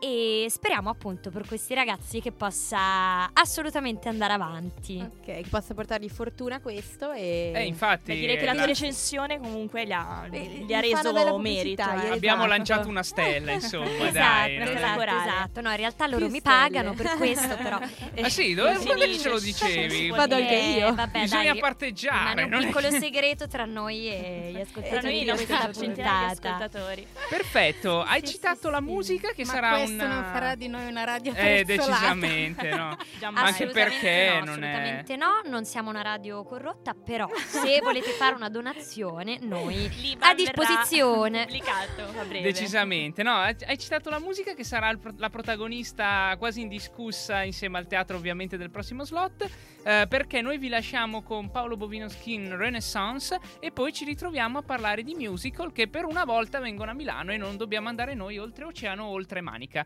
[0.00, 4.98] e speriamo appunto per questi ragazzi che possa assolutamente andare avanti.
[5.00, 7.52] Ok, che possa portargli fortuna questo e...
[7.54, 8.12] Eh, infatti...
[8.12, 11.02] Beh, direi che la tua la- recensione comunque gli ha, Beh, gli gli ha una
[11.12, 11.82] reso merito.
[11.82, 12.10] eh.
[12.10, 12.46] Abbiamo Esatto.
[12.46, 14.56] lanciato una stella, insomma, Esatto, dai.
[14.56, 15.30] una stella esatto, corale.
[15.30, 15.60] esatto.
[15.60, 16.56] No, in realtà loro Più mi stelle.
[16.56, 17.78] pagano per questo, però.
[18.20, 20.08] Ah sì, dove, dice, ce lo dicevi?
[20.10, 20.88] Vado anche io.
[20.88, 22.42] Eh, vabbè, Bisogna dai, parteggiare.
[22.44, 25.46] Un non è- piccolo segreto tra noi e gli Tra ascoltatori noi di i nostri
[25.46, 26.54] questa centinaia di puntata.
[26.64, 27.06] ascoltatori.
[27.28, 30.86] Perfetto, hai Sì, citato sì, la musica che Ma sarà questo non farà di noi
[30.86, 32.14] una radio Eh, prezzolata.
[32.14, 32.96] decisamente, no.
[33.34, 38.10] Anche perché no, non è- assolutamente no, non siamo una radio corrotta, però se volete
[38.10, 41.42] fare una donazione, noi L'Iban a disposizione.
[41.42, 42.40] a breve.
[42.42, 47.86] Decisamente, no, hai citato la musica che sarà pro- la protagonista quasi indiscussa insieme al
[47.86, 49.48] teatro ovviamente del prossimo slot,
[49.84, 54.62] eh, perché noi vi lasciamo con Paolo Bovino Skin Renaissance e poi ci ritroviamo a
[54.62, 58.38] parlare di musical che per una volta vengono a Milano e non dobbiamo andare noi
[58.38, 59.77] oltre oceano o oltre Manica.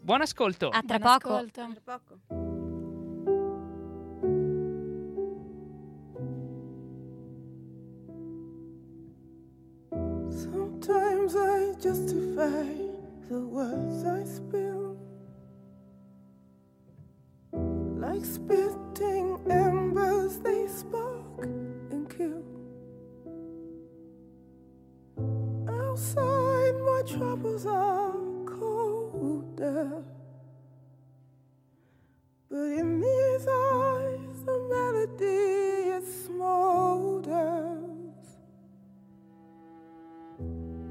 [0.00, 0.68] Buon ascolto!
[0.68, 1.34] A tra Buon poco.
[1.34, 1.68] ascolto.
[1.84, 2.46] Tra poco.
[10.30, 12.64] Sometimes I justify
[13.28, 14.96] the words I spill.
[17.52, 21.44] Like spitting embers, they spark
[21.90, 22.42] and kill.
[25.68, 28.27] Outside, my troubles are
[32.50, 35.24] But in these eyes, the melody
[35.96, 37.26] it smolders.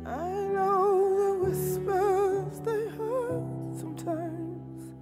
[0.05, 4.93] I know the whispers they hurt sometimes.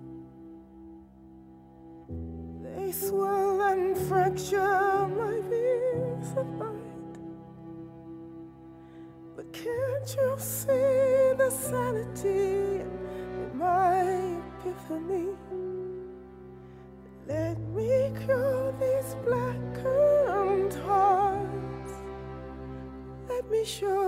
[2.63, 7.17] They swell and fracture my ears of light.
[9.35, 12.85] But can't you see the sanity
[13.58, 15.28] my epiphany?
[17.28, 21.91] Let me cure these blackened hearts.
[23.30, 24.05] Let me show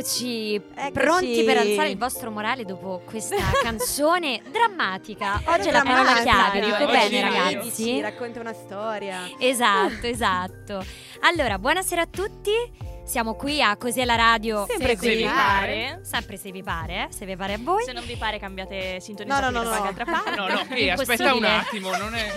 [0.00, 0.90] rieccoci, Eccoci.
[0.92, 5.42] pronti per alzare il vostro morale dopo questa canzone drammatica.
[5.46, 7.84] Oggi è la parola chiave, dico bene ragazzi.
[7.84, 9.28] Ci racconta una storia.
[9.38, 10.84] Esatto, esatto.
[11.20, 12.88] Allora, buonasera a tutti.
[13.04, 14.66] Siamo qui a Così è la radio.
[14.68, 15.24] Sempre Se vi qui.
[15.24, 16.00] pare.
[16.04, 17.82] Sempre se vi pare, eh, se vi pare a voi.
[17.82, 19.84] Se non vi pare cambiate sintonizzazione No, no, no, no.
[19.84, 20.34] altra parte.
[20.36, 22.32] No, no, ehi, aspetta un attimo, non è...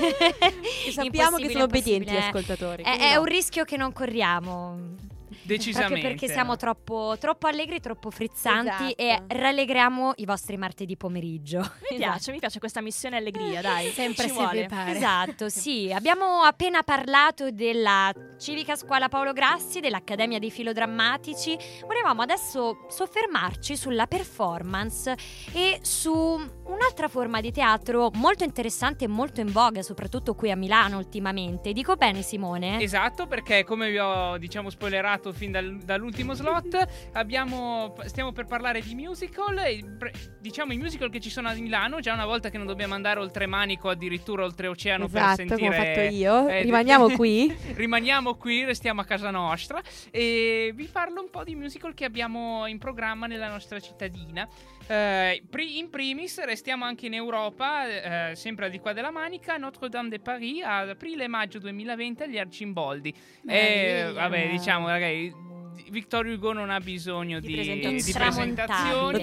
[0.92, 2.82] Sappiamo che sono obbedienti gli ascoltatori.
[2.82, 3.20] È, è no.
[3.20, 5.12] un rischio che non corriamo.
[5.44, 5.94] Decisamente.
[5.94, 6.58] Proprio perché siamo no.
[6.58, 9.28] troppo, troppo allegri, troppo frizzanti Esatto.
[9.30, 11.60] e rallegriamo i vostri martedì pomeriggio.
[11.92, 13.92] Mi piace, mi piace questa missione allegria, dai.
[13.92, 14.66] Sempre ci vuole.
[14.68, 14.92] pare.
[14.96, 15.92] Esatto, sì.
[15.94, 21.58] Abbiamo appena parlato della Civica Scuola Paolo Grassi, dell'Accademia dei Filodrammatici.
[21.86, 25.16] Volevamo adesso soffermarci sulla performance
[25.54, 30.56] e su un'altra forma di teatro molto interessante e molto in voga, soprattutto qui a
[30.56, 31.74] Milano ultimamente.
[31.74, 32.82] Dico bene, Simone?
[32.82, 38.82] Esatto, perché come vi ho diciamo spoilerato fin dal- dall'ultimo slot, abbiamo, stiamo per parlare
[38.82, 39.56] di musical,
[39.98, 42.94] pre- diciamo i musical che ci sono a Milano, già una volta che non dobbiamo
[42.94, 45.68] andare oltremanico, addirittura oltreoceano Esatto, per come sentire...
[45.70, 46.48] ho fatto io.
[46.48, 47.56] eh, Rimaniamo qui.
[47.74, 52.66] Rimaniamo qui, restiamo a casa nostra e vi parlo un po' di musical che abbiamo
[52.68, 54.48] in programma nella nostra cittadina.
[54.88, 55.42] Eh,
[55.78, 60.20] in primis restiamo anche in Europa, eh, sempre di qua della Manica, Notre Dame de
[60.20, 63.10] Paris ad aprile e maggio 2020 agli Arcimboldi.
[63.10, 63.14] E
[63.46, 64.12] Meraviglia.
[64.12, 65.34] vabbè, diciamo, ragazzi,
[65.90, 68.02] Victor Hugo non ha bisogno Di di, presentazioni.
[68.02, 69.14] di presentazioni.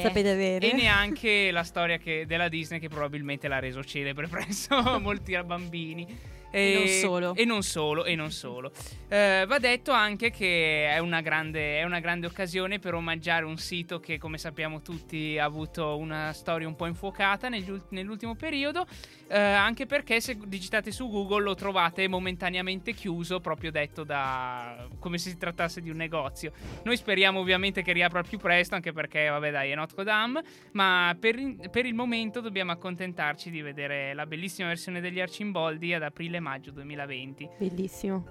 [0.71, 6.07] E neanche la storia che- della Disney che probabilmente l'ha reso celebre presso molti bambini.
[6.51, 7.35] E non solo.
[7.35, 8.73] E non solo, e non solo.
[9.09, 13.57] Eh, va detto anche che è una, grande, è una grande occasione per omaggiare un
[13.57, 18.35] sito che, come sappiamo tutti, ha avuto una storia un po' infuocata negli ult- nell'ultimo
[18.35, 18.87] periodo.
[19.29, 25.19] eh, anche perché se digitate su Google lo trovate momentaneamente chiuso, proprio detto da come
[25.19, 26.53] se si trattasse di un negozio.
[26.83, 30.43] Noi speriamo ovviamente che riapra più presto, anche perché, vabbè, dai, è Notre Dame.
[30.73, 31.37] Ma per,
[31.71, 36.03] per il momento dobbiamo accontentarci di vedere la bellissima versione degli Arcimboldi ad
[36.41, 37.49] aprile-maggio 2020.
[37.59, 38.25] Bellissimo.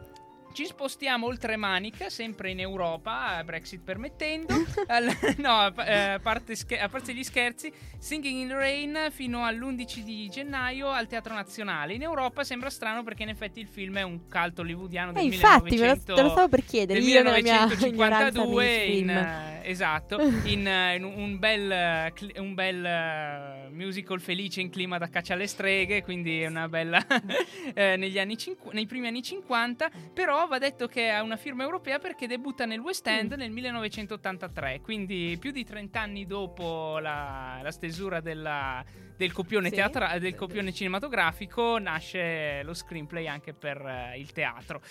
[0.51, 4.55] Ci spostiamo oltre Manica, sempre in Europa, Brexit permettendo.
[4.87, 8.97] Al- no, a, eh, a parte scher- a parte gli scherzi, Singing in the Rain
[9.11, 11.93] fino all'11 di gennaio al Teatro Nazionale.
[11.93, 15.25] In Europa sembra strano perché in effetti il film è un cult hollywoodiano del Eh,
[15.27, 16.99] infatti, me lo, 1900 te lo stavo per chiedere.
[16.99, 21.71] del Io nella mia ignoranza 1952 nei in, eh, esatto in, eh, in un bel,
[21.71, 26.67] eh, un bel eh, musical felice in clima da caccia alle streghe quindi è una
[26.67, 27.05] bella
[27.73, 31.63] eh, negli anni cinqu- nei primi anni 50 però va detto che ha una firma
[31.63, 37.59] europea perché debutta nel West End nel 1983 quindi più di 30 anni dopo la,
[37.61, 38.83] la stesura della-
[39.15, 39.75] del copione, Sì.
[39.75, 44.81] teatra- del copione cinematografico nasce lo screenplay anche per eh, il teatro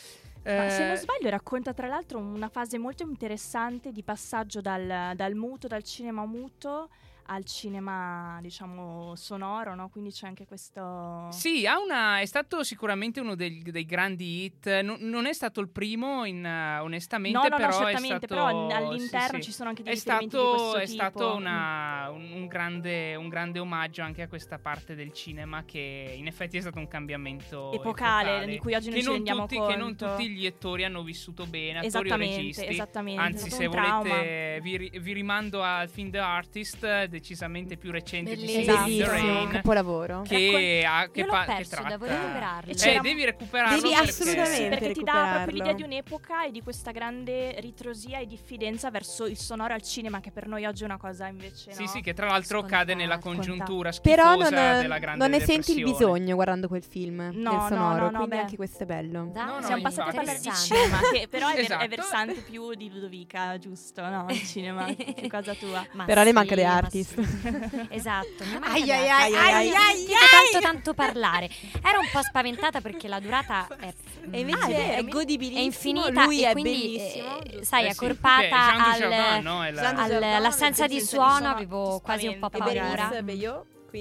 [0.44, 5.12] Ma se Eh, non sbaglio racconta tra l'altro una fase molto interessante di passaggio dal,
[5.14, 6.90] dal muto, dal cinema muto
[7.30, 9.88] al cinema, diciamo, sonoro, no?
[9.90, 11.28] Quindi c'è anche questo...
[11.30, 14.80] Sì, ha una, è stato sicuramente uno dei, dei grandi hit.
[14.80, 18.26] Non, non è stato il primo, in, eh, onestamente, No, no, no, però certamente, è
[18.28, 20.94] stato, però all'interno sì, ci sono anche dei È stato, di questo è tipo.
[20.94, 26.14] stato una- un, un grande, un grande omaggio anche a questa parte del cinema che
[26.16, 29.76] in effetti è stato un cambiamento Epocale, di cui oggi non ci rendiamo tutti, Che
[29.76, 30.10] non conto.
[30.12, 32.66] tutti gli attori hanno vissuto bene, attori o registi.
[32.66, 33.20] esattamente.
[33.20, 38.76] Anzi, se volete, vi, vi rimando al film The Artist, decisamente più recente di Bellissimo.
[38.76, 40.22] Singing in the Rain, capolavoro.
[40.22, 41.88] che, ha, che, pa- che perso, tratta...
[41.88, 42.70] devo recuperarlo.
[42.70, 44.54] Eh, C'era- devi recuperarlo Devi perché- assolutamente.
[44.62, 48.90] Sì, perché ti dà proprio l'idea di un'epoca e di questa grande ritrosia e diffidenza
[48.90, 51.72] verso il sonoro al cinema, che per noi oggi è una cosa invece.
[51.72, 51.88] Sì, no?
[51.88, 55.44] sì, che tra l'altro Scontata, cade nella congiuntura schifosa Però non, della grande non ne
[55.44, 58.38] senti il bisogno guardando quel film No, sonoro, no, no, quindi beh.
[58.38, 59.30] anche questo è bello.
[59.34, 61.84] No, no, Siamo passati a parlare di cinema, che però è, ver- Esatto.
[61.84, 64.02] è versante più di Ludovica, giusto?
[64.08, 65.84] No, il cinema, più cosa tua.
[65.92, 67.86] Ma Però le sì, manca The ma Sì.
[67.90, 68.44] esatto.
[68.44, 69.36] mi manca Ai, The ai, Artist.
[69.38, 70.28] ai, ai, io ai, sentito ai.
[70.52, 71.48] tanto tanto parlare.
[71.82, 73.92] Ero un po' spaventata perché la durata è
[74.30, 77.40] E invece Ah, è vero, è godibilissimo, è infinita lui e è quindi bellissimo.
[77.42, 78.04] eh, sai, Eh sì.
[78.04, 79.64] accorpata al, Dujardin, no?
[79.64, 83.10] È la- al- all'assenza di suono avevo quasi un po' paura.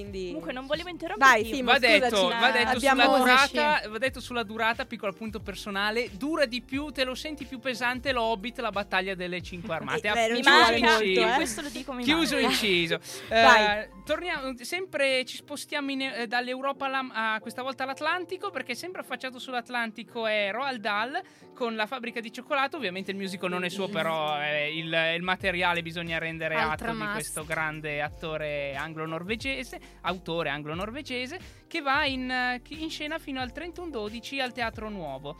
[0.00, 0.26] Quindi...
[0.26, 1.42] Comunque non volevo interromperti.
[1.42, 5.40] Vai, Simo, Va scusaci, detto, va detto sulla durata, va detto sulla durata, piccolo appunto
[5.40, 10.08] personale, dura di più, te lo senti più pesante l'Hobbit, la battaglia delle cinque armate.
[10.08, 11.32] Eh, beh, non Mi manca, molto, eh.
[11.34, 12.48] questo lo dico mi Chiuso manca.
[12.50, 13.00] inciso.
[13.28, 13.78] Vai.
[13.80, 19.00] Eh, torniamo, sempre ci spostiamo in- eh, dall'Europa alla- a, questa volta all'Atlantico perché sempre
[19.00, 21.20] affacciato sull'Atlantico è Roald Dahl
[21.54, 22.76] con la fabbrica di cioccolato.
[22.76, 26.96] Ovviamente il musical non è suo, però eh, il, il materiale bisogna rendere Altra atto
[26.98, 27.12] di must.
[27.14, 34.40] questo grande attore anglo-norvegese, autore anglo-norvegese, che va in, eh, in scena fino al 31-12
[34.40, 35.36] al Teatro Nuovo.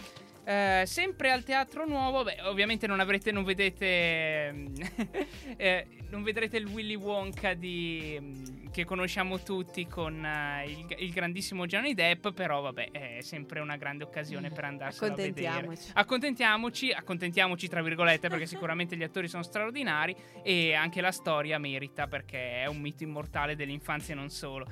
[0.49, 4.73] Eh, sempre al Teatro Nuovo, beh, ovviamente non avrete, non vedete, ehm,
[5.59, 11.13] eh, non vedrete il Willy Wonka di, mm, che conosciamo tutti con eh, il, il
[11.13, 15.49] grandissimo Johnny Depp, però vabbè, è sempre una grande occasione per andarselo a vedere.
[15.49, 15.91] Accontentiamoci.
[15.93, 22.07] Accontentiamoci, accontentiamoci tra virgolette perché sicuramente gli attori sono straordinari e anche la storia merita
[22.07, 24.67] perché è un mito immortale dell'infanzia e non solo.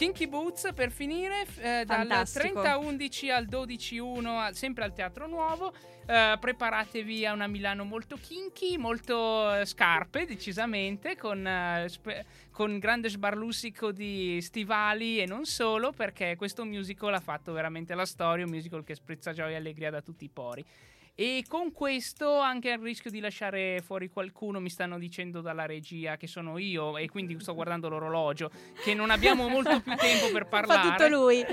[0.00, 2.62] Kinky Boots per finire eh, dal Fantastico.
[2.62, 5.74] 30-11 al 12-1 al- sempre al Teatro Nuovo
[6.06, 12.78] Eh, preparatevi a una Milano molto kinky molto eh, scarpe decisamente con, eh, spe- con
[12.80, 18.44] grande sbarlussico di stivali e non solo perché questo musical ha fatto veramente la storia
[18.44, 20.64] un musical che sprizza gioia e allegria da tutti i pori
[21.14, 26.16] e con questo anche il rischio di lasciare fuori qualcuno mi stanno dicendo dalla regia
[26.16, 28.50] che sono io e quindi sto guardando l'orologio
[28.82, 31.44] che non abbiamo molto più tempo per parlare Fa tutto lui.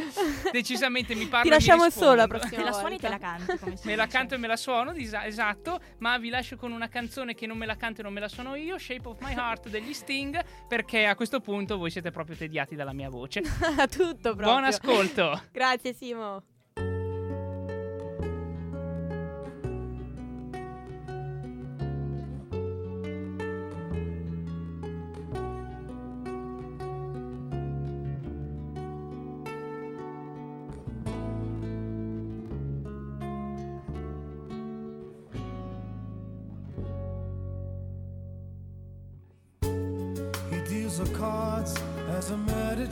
[0.51, 3.45] decisamente mi parla Ti lasciamo solo la prossima Te la suoni e te la canti,
[3.83, 4.17] Me la dice.
[4.17, 7.57] canto e me la suono, disa- esatto, ma vi lascio con una canzone che non
[7.57, 10.39] me la canto e non me la suono io, Shape of My Heart degli Sting,
[10.67, 13.41] perché a questo punto voi siete proprio tediati dalla mia voce.
[13.89, 14.45] tutto proprio.
[14.45, 15.41] Buon ascolto!
[15.51, 16.43] Grazie Simo.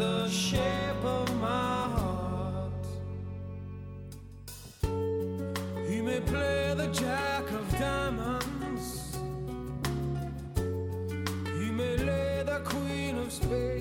[0.00, 2.86] the shape of my heart.
[5.86, 9.18] He may play the jack of diamonds,
[11.58, 13.79] he may lay the queen of spades,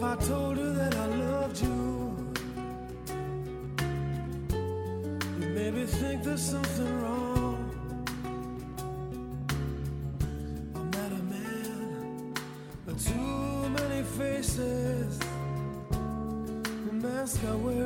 [0.00, 2.16] if I told you that I loved you,
[5.38, 7.70] you maybe think there's something wrong.
[10.74, 12.32] I'm not a man
[12.86, 15.20] with too many faces.
[16.92, 17.79] Moscow, where is one?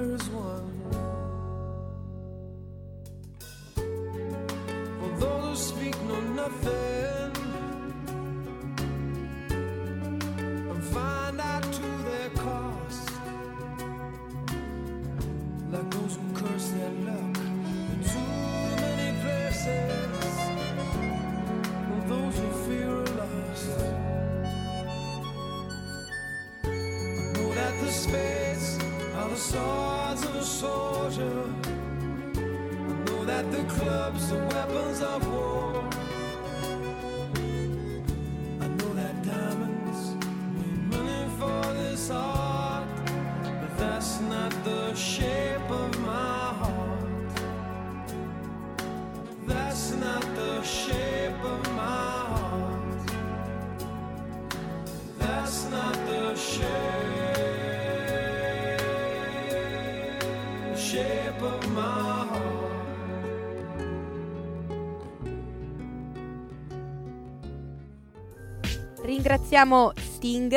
[69.04, 70.50] Ringraziamo Sting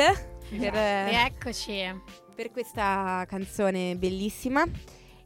[0.58, 1.82] per, Rieccoci.
[2.34, 4.64] per questa canzone bellissima.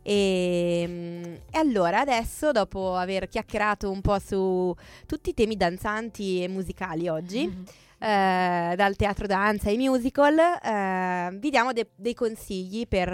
[0.02, 4.74] E, e allora adesso, dopo aver chiacchierato un po' su
[5.06, 11.50] tutti i temi danzanti e musicali oggi, eh, dal teatro danza ai musical, eh, vi
[11.50, 13.08] diamo de- dei consigli per,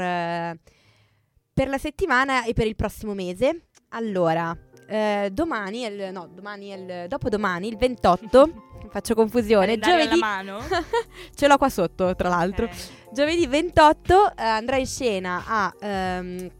[1.52, 3.66] per la settimana e per il prossimo mese.
[3.90, 4.56] Allora,
[4.88, 8.50] eh, domani, il, no, domani il, dopodomani, il 28,
[8.90, 10.18] faccio confusione, giovedì,
[11.34, 13.12] ce l'ho qua sotto tra l'altro, Ok.
[13.12, 16.50] giovedì 28 eh, andrà in scena a, ehm,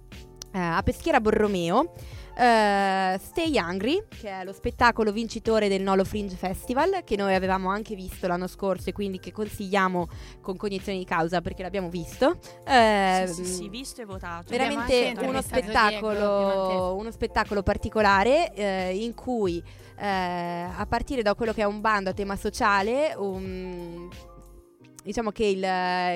[0.52, 1.92] eh, a Peschiera Borromeo.
[2.38, 7.68] Eh, Stay Hungry, che è lo spettacolo vincitore del Nolo Fringe Festival, che noi avevamo
[7.70, 10.06] anche visto l'anno scorso e quindi che consigliamo
[10.40, 12.38] con cognizione di causa perché l'abbiamo visto.
[12.64, 14.44] Eh, Sì, sì, sì, visto e votato.
[14.50, 19.62] Veramente uno spettacolo, uno spettacolo particolare eh, in cui
[19.98, 24.08] eh, a partire da quello che è un bando a tema sociale un-
[25.08, 25.64] diciamo che il,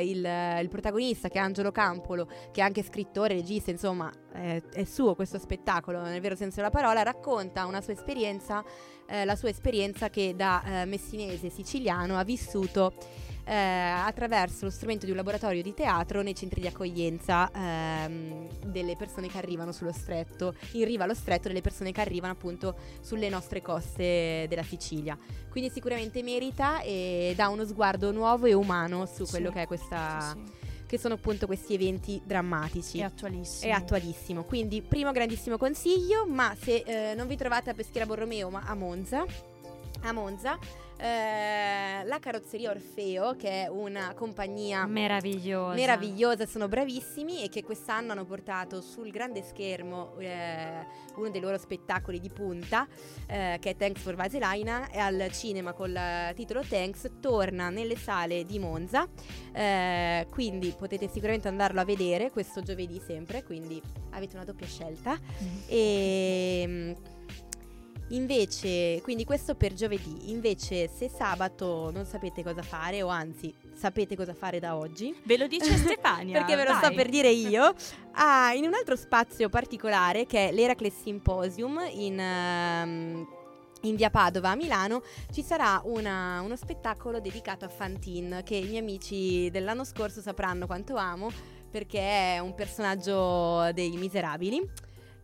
[0.07, 4.84] il- il protagonista che è Angelo Campolo che è anche scrittore, regista insomma è, è
[4.84, 8.62] suo questo spettacolo nel vero senso della parola racconta una sua esperienza
[9.07, 12.93] eh, la sua esperienza che da eh, messinese siciliano ha vissuto
[13.45, 18.97] eh, attraverso lo strumento di un laboratorio di teatro nei centri di accoglienza ehm, delle
[18.97, 23.28] persone che arrivano sullo stretto, in riva allo stretto delle persone che arrivano appunto sulle
[23.28, 25.18] nostre coste della Sicilia.
[25.51, 29.66] Quindi sicuramente merita e dà uno sguardo nuovo e umano su quello Sì, che è
[29.66, 30.53] questa Sì, sì.
[30.86, 32.99] che sono appunto questi eventi drammatici.
[32.99, 33.72] È attualissimo.
[33.72, 38.51] È attualissimo, quindi primo grandissimo consiglio, ma se eh, non vi trovate a Peschiera Borromeo
[38.51, 39.24] ma a Monza,
[40.03, 40.59] a Monza
[41.03, 45.74] eh, la carrozzeria Orfeo, che è una compagnia Meravigliosa.
[45.74, 50.86] meravigliosa, sono bravissimi e che quest'anno hanno portato sul grande schermo eh,
[51.16, 52.86] uno dei loro spettacoli di punta,
[53.26, 55.98] eh, che è Thanks for Vaselina, e al cinema col
[56.36, 59.09] titolo Thanks, torna nelle sale di Monza,
[59.53, 65.18] eh, quindi potete sicuramente andarlo a vedere questo giovedì sempre, quindi avete una doppia scelta.
[65.66, 66.92] E mm,
[68.17, 70.31] invece, quindi questo per giovedì.
[70.31, 75.37] Invece, se sabato non sapete cosa fare, o anzi sapete cosa fare da oggi, Ve
[75.37, 76.39] lo dice Stefania.
[76.39, 77.75] perché ve lo sto per dire io,
[78.13, 82.19] ah, in un altro spazio particolare che è l'Eracle Symposium in.
[82.19, 83.29] ehm,
[83.85, 85.03] in via Padova a Milano
[85.33, 90.67] ci sarà una- uno spettacolo dedicato a Fantin che i miei amici dell'anno scorso sapranno
[90.67, 91.29] quanto amo
[91.69, 91.99] perché
[92.35, 94.65] è un personaggio dei miserabili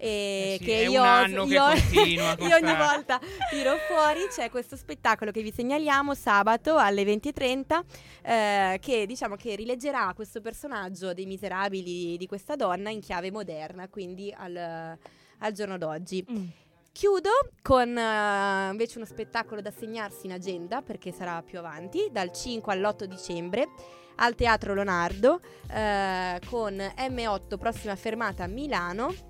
[0.01, 3.21] Eh sì, che è un io, anno che io- continua con io ogni volta
[3.51, 7.81] tiro fuori c'è questo spettacolo che vi segnaliamo sabato alle 20.30
[8.23, 13.89] eh, che diciamo che rileggerà questo personaggio dei miserabili di questa donna in chiave moderna
[13.89, 14.57] quindi al,
[15.39, 16.47] al giorno d'oggi Mm.
[16.93, 17.31] Chiudo
[17.63, 22.73] con eh, invece uno spettacolo da segnarsi in agenda perché sarà più avanti, dal 5
[22.73, 23.69] all'8 dicembre
[24.17, 25.41] al Teatro Leonardo
[25.71, 29.28] eh, con M8 prossima fermata a Milano.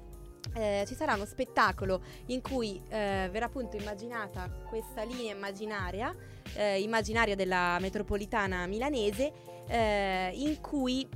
[0.55, 6.15] Eh, ci sarà uno spettacolo in cui eh, verrà appunto immaginata questa linea immaginaria,
[6.55, 9.33] eh, immaginaria della metropolitana milanese,
[9.69, 11.09] eh, in cui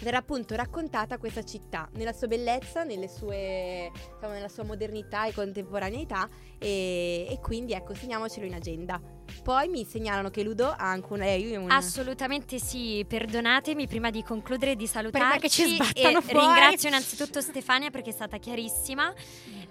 [0.00, 5.32] verrà appunto raccontata questa città nella sua bellezza, nelle sue, diciamo, nella sua modernità e
[5.32, 6.28] contemporaneità
[6.58, 9.00] e, e quindi ecco segniamocelo in agenda.
[9.42, 14.22] Poi mi segnalano che Ludo ha anche un, lei un Assolutamente sì, perdonatemi prima di
[14.22, 15.38] concludere di salutarci.
[15.38, 16.46] che ci e fuori.
[16.46, 19.12] ringrazio innanzitutto Stefania perché è stata chiarissima.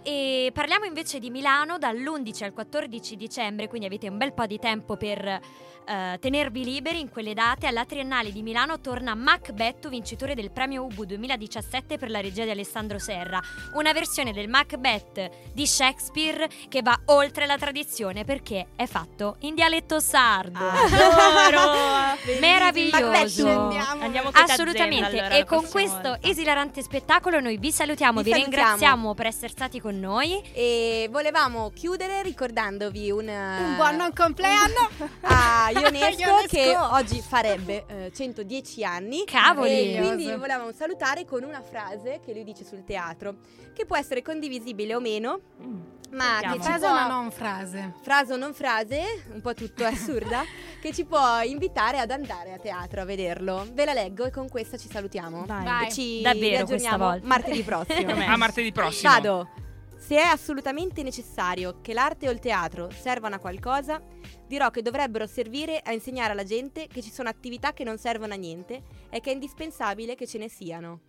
[0.02, 4.60] E parliamo invece di Milano dall'11 al 14 dicembre, quindi avete un bel po' di
[4.60, 5.40] tempo per
[5.86, 7.68] eh, tenervi liberi in quelle date.
[7.68, 12.52] Alla Triennale di Milano torna Macbeth, vincitore del premio Ubu 2017 per la regia di
[12.52, 13.42] Alessandro Serra.
[13.74, 19.56] Una versione del Macbeth di Shakespeare che va oltre la tradizione perché è fatto in
[19.56, 20.68] dialetto sardo.
[20.68, 22.18] Adoro!
[22.40, 23.48] Meraviglioso.
[23.48, 24.04] Andiamo.
[24.04, 26.20] Andiamo con Assolutamente, allora, e con questo volta.
[26.22, 28.56] esilarante spettacolo noi vi salutiamo, Vi vi, salutiamo.
[28.66, 30.42] ringraziamo per essere stati con noi.
[30.54, 34.90] E volevamo chiudere ricordandovi un, Un buon non compleanno.
[35.22, 36.48] a Ionesco, Ionesco.
[36.48, 39.24] che oggi farebbe eh, 110 anni.
[39.26, 39.96] Cavoli!
[39.96, 43.36] E quindi lo volevamo salutare con una frase che lui dice sul teatro,
[43.74, 45.82] che può essere condivisibile o meno, Mm.
[46.12, 46.54] ma Sentiamo.
[46.56, 46.96] che ci Frase può...
[46.96, 47.94] o non frase?
[48.02, 49.02] frase o non frase,
[49.34, 50.44] un po' tutto è assurda,
[50.82, 53.66] che ci può invitare ad andare a teatro a vederlo.
[53.74, 55.46] Ve la leggo e con questa ci salutiamo.
[55.46, 55.64] Vai.
[55.64, 55.92] Vai.
[55.92, 57.26] Ci Davvero questa volta.
[57.26, 58.12] martedì prossimo.
[58.14, 59.12] A martedì prossimo.
[59.12, 59.50] Vado.
[59.98, 64.02] Se è assolutamente necessario che l'arte o il teatro servano a qualcosa,
[64.48, 68.34] dirò che dovrebbero servire a insegnare alla gente che ci sono attività che non servono
[68.34, 71.00] a niente e che è indispensabile che ce ne siano.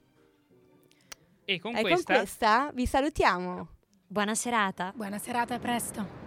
[1.45, 3.68] E con e questa, con questa vi salutiamo.
[4.07, 4.93] Buona serata.
[4.95, 6.24] Buona serata, a presto.